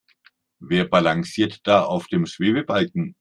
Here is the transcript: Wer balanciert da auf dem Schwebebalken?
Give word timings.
Wer 0.57 0.85
balanciert 0.85 1.59
da 1.67 1.83
auf 1.83 2.07
dem 2.07 2.25
Schwebebalken? 2.25 3.09